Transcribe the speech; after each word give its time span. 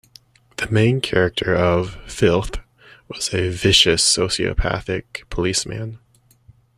The 0.57 0.65
main 0.71 0.99
character 0.99 1.53
of 1.55 1.95
"Filth" 2.11 2.53
was 3.07 3.31
a 3.35 3.49
vicious 3.51 4.01
sociopathic 4.03 5.29
policeman. 5.29 5.99